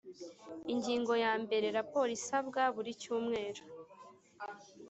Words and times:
Ingingo 0.73 1.13
ya 1.23 1.33
mbere 1.43 1.65
Raporo 1.77 2.09
isabwa 2.19 2.61
buri 2.75 2.91
cyumweru 3.01 3.63